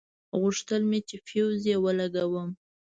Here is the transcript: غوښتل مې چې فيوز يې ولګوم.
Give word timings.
غوښتل 0.41 0.81
مې 0.89 0.99
چې 1.07 1.15
فيوز 1.27 1.61
يې 1.69 1.77
ولګوم. 1.83 2.49